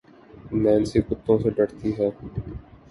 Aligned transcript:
Nancy 0.61 0.99
کتّوں 1.07 1.37
سے 1.41 1.49
درتی 1.57 1.89
ہے 1.97 2.07